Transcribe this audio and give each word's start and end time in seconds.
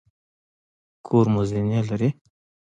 کور 1.05 1.25
مو 1.33 1.41
زینې 1.49 1.79
لري؟ 1.89 2.09